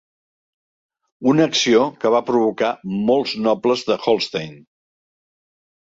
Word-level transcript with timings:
Una 1.33 1.45
acció 1.51 1.83
que 2.03 2.13
va 2.17 2.23
provocar 2.31 2.73
molts 3.13 3.39
nobles 3.49 3.89
de 3.93 4.03
Holstein. 4.15 4.61